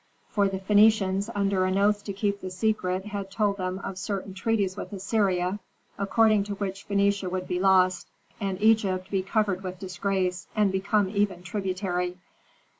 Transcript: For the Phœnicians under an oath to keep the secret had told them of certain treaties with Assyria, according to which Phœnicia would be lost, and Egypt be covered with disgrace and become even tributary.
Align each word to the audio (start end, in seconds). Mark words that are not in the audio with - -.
For 0.31 0.47
the 0.47 0.57
Phœnicians 0.57 1.29
under 1.35 1.65
an 1.65 1.77
oath 1.77 2.03
to 2.05 2.11
keep 2.11 2.41
the 2.41 2.49
secret 2.49 3.05
had 3.05 3.29
told 3.29 3.57
them 3.57 3.77
of 3.83 3.99
certain 3.99 4.33
treaties 4.33 4.75
with 4.75 4.91
Assyria, 4.91 5.59
according 5.95 6.43
to 6.45 6.55
which 6.55 6.87
Phœnicia 6.87 7.29
would 7.29 7.47
be 7.47 7.59
lost, 7.59 8.09
and 8.39 8.59
Egypt 8.63 9.11
be 9.11 9.21
covered 9.21 9.61
with 9.61 9.77
disgrace 9.77 10.47
and 10.55 10.71
become 10.71 11.07
even 11.09 11.43
tributary. 11.43 12.17